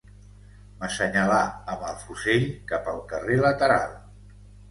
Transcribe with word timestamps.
M'assenyalà 0.79 1.41
amb 1.73 1.83
el 1.91 1.99
fusell 2.05 2.47
cap 2.71 2.91
al 2.93 3.05
carrer 3.13 3.39
lateral 3.43 3.95